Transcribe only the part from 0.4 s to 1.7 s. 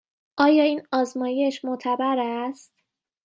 این آزمایش